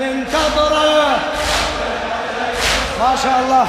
[0.00, 1.18] ننتظره
[3.00, 3.66] ما شاء الله.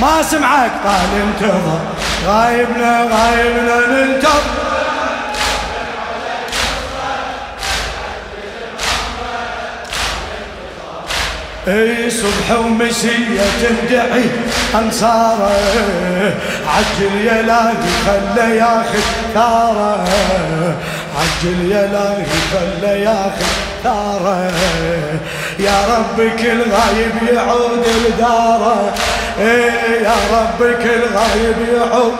[0.00, 1.80] ما سمعك؟ قال انتظر.
[2.26, 4.60] غايبنا غايبنا ننتظر
[11.68, 14.24] إي صبح ومسية تدعي
[14.74, 15.50] أنصاره.
[16.68, 17.74] عجل يا لاهي
[18.06, 19.02] خلى ياخذ
[19.34, 20.06] ثاره
[21.18, 23.46] عجل يا لاهي خلى ياخذ
[23.84, 24.52] ثاره
[25.58, 28.92] يا رب كل غايب يعود لداره.
[29.40, 32.16] اي يا رب كل غايب يعود.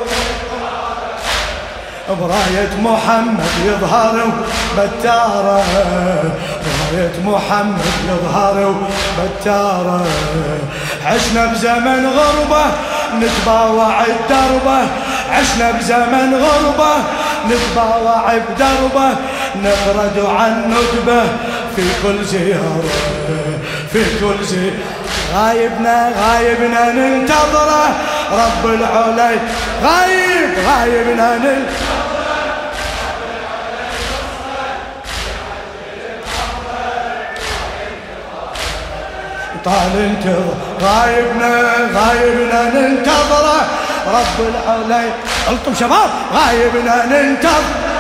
[2.20, 4.26] براية محمد يظهر
[4.78, 5.62] بتارة
[6.64, 8.74] براية محمد يظهر
[9.18, 10.06] بتارة
[11.06, 12.64] عشنا بزمن غربة
[13.20, 14.88] نتباوع الدربة.
[15.30, 16.94] عشنا بزمن غربة
[17.48, 19.16] نتباوع بدربة
[19.62, 21.22] نغرد عن ندبة.
[21.76, 22.84] في كل زيارة
[23.92, 24.72] في كل زيارة
[25.34, 27.94] غايبنا غايبنا ننتظره.
[28.32, 29.36] رب العلي
[29.82, 32.00] غايب غايبنا ننتظره.
[39.64, 41.52] طال انتظر غايبنا
[41.94, 43.60] غايبنا ننتظره.
[44.06, 45.08] رب العلي
[45.48, 47.90] قلتم شباب؟ غايبنا ننتظر.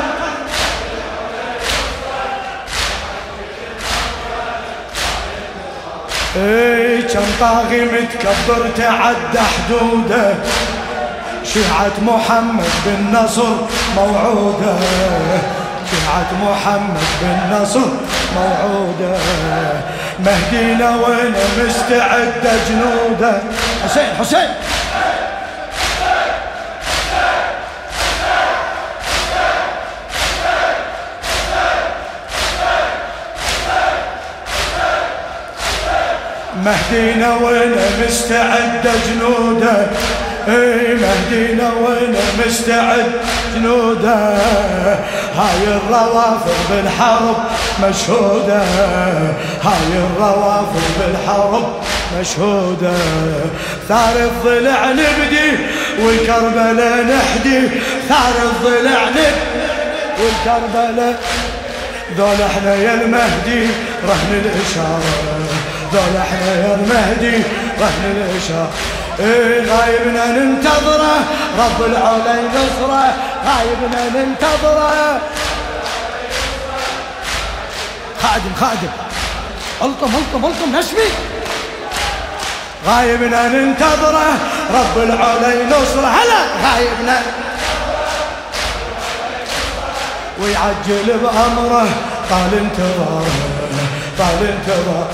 [6.36, 10.34] اي كم طاغي متكبر تعدى حدوده.
[11.44, 13.56] شيعة محمد بالنصر
[13.96, 14.74] موعوده.
[15.90, 17.88] شيعة محمد بالنصر
[18.36, 19.18] موعوده.
[20.24, 23.42] مهدينا وين مستعد جنوده.
[23.84, 24.48] حسين حسين.
[36.64, 37.72] مهدينا وين
[38.06, 39.86] مستعد جنوده؟
[40.48, 43.06] اي مهدينا وين مستعد
[43.54, 44.14] جنوده؟
[45.36, 47.36] هاي الروافض بالحرب
[47.82, 48.62] مشهودة.
[49.64, 51.68] هاي الروافض بالحرب
[52.20, 52.92] مشهودة.
[53.88, 55.58] ثار الضلع نبدي
[56.02, 57.68] والكربلاء نحدي
[58.08, 59.70] ثار الضلع نبدي
[60.18, 61.20] والكربلاء
[62.16, 63.66] ذول إحنا يا المهدي
[64.08, 65.40] رهن الإشارة.
[65.92, 67.42] ذول إحنا يا المهدي
[67.80, 68.70] رهن الاشاره
[69.20, 71.16] إيه غايبنا ننتظره
[71.58, 73.14] رب العلا ينصره
[73.46, 75.20] غايبنا ننتظره.
[78.22, 78.92] خادم خادم.
[79.82, 81.08] ألطم ألطم ألطم نشبي
[82.86, 84.28] غايبنا ننتظره
[84.74, 86.06] رب العلا ينصره.
[86.06, 87.22] هلا غايبنا.
[90.40, 91.88] ويعجل بأمره.
[92.30, 93.26] طال انتظاره
[94.18, 95.10] طال انتظاره.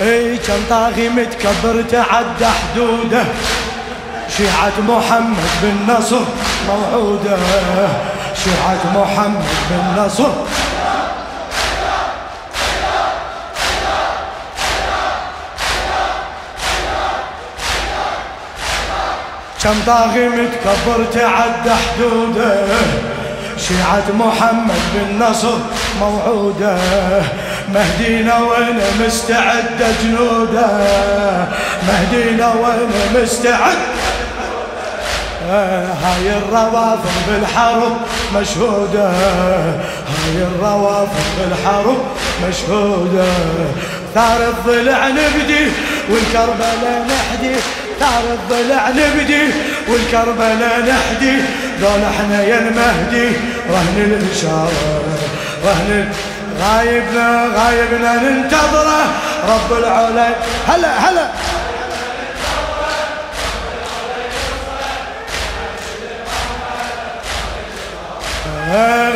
[0.00, 3.24] إي كان طاغي متكبر تعدى حدوده.
[4.36, 6.20] شيعة محمد بالنصر
[6.68, 7.36] موعودة.
[8.44, 10.30] شيعة محمد بالنصر
[19.62, 22.66] كم طاغي متكبر تعدى حدوده.
[23.56, 25.58] شيعة محمد بالنصر
[26.00, 26.78] موعودة.
[27.74, 30.70] مهدينا وين مستعد جنوده.
[31.88, 33.78] مهدينا وين مستعد.
[36.02, 37.96] هاي الروافض بالحرب
[38.36, 39.10] مشهودة.
[40.08, 41.98] هاي الروافض بالحرب
[42.48, 43.24] مشهودة.
[44.14, 45.66] ثار الضلع نبدي
[46.10, 47.54] والكربلاء نحدي.
[48.00, 49.42] ثار الضلع نبدي
[49.88, 51.36] والكربلاء نحدي.
[51.80, 53.36] دول إحنا يا المهدي
[53.70, 55.02] رهن الإشارة
[55.64, 56.08] رهن
[56.60, 59.02] غايبنا غايبنا ننتظره.
[59.48, 60.28] رب العلا
[60.68, 61.28] هلا هلا.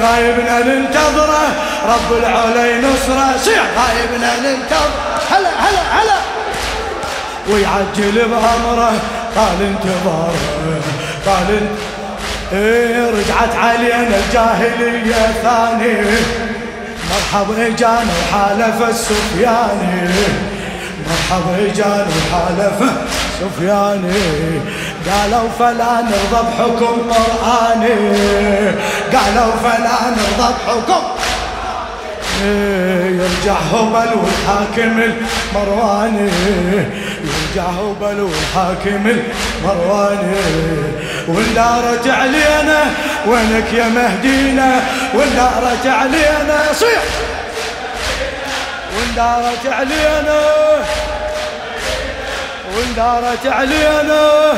[0.02, 1.44] غايبنا ننتظره.
[1.88, 3.62] رب العلا ينصره صيح.
[3.78, 4.90] غايبنا ننتظر
[5.30, 6.18] هلا هلا هلا.
[7.50, 8.92] ويعجل بأمره.
[9.36, 10.34] قال انتظار.
[11.26, 11.60] قال
[12.52, 15.94] إيه رجعت علينا الجاهلية ثاني
[17.12, 20.08] مرحبا اجانا وحالف السفياني.
[21.08, 22.92] مرحبا اجانا وحالف
[23.40, 24.60] سفياني
[25.10, 27.96] قالوا فلا نرضى بحكم قرآني.
[29.12, 31.02] قالوا فلا نرضى بحكم
[32.42, 36.30] يرجع هبل والحاكم المرواني.
[37.24, 40.72] يرجع هبل والحاكم المرواني.
[41.28, 42.80] والدارت علينا
[43.26, 44.80] وينك يا مهدينا؟
[45.14, 47.02] والنار علينا صيح!
[48.96, 50.40] والنار علينا
[52.76, 54.52] والنار علينا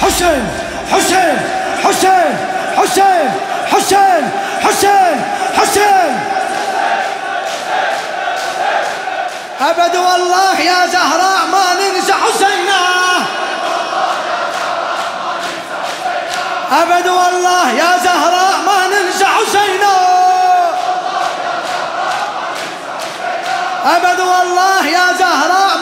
[0.00, 0.48] حسين!
[0.92, 1.38] حسين!
[1.84, 2.36] حسين!
[2.76, 3.30] حسين!
[3.72, 4.30] حسين
[4.64, 5.24] حسين
[5.56, 6.20] حسين.
[9.60, 12.80] أبد والله يا زهراء ما ننسى حسينا
[16.72, 19.96] أبد والله يا زهراء ما ننسى حسينا
[23.96, 25.78] أبد والله يا زهراء